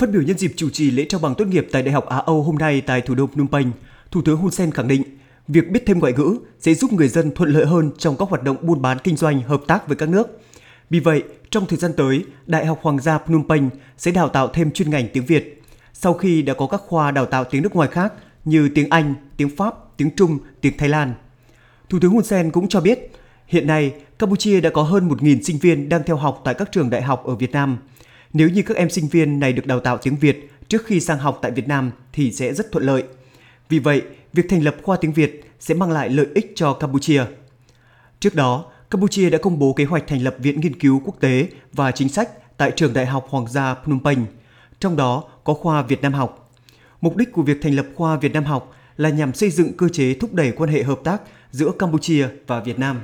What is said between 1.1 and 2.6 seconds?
bằng tốt nghiệp tại Đại học Á Âu hôm